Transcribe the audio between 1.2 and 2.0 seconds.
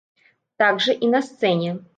сцэне.